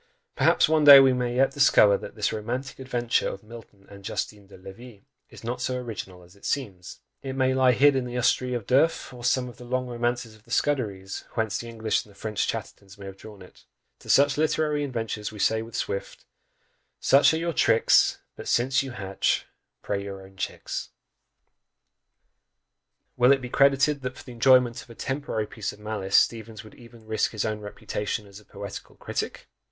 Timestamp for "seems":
6.43-7.01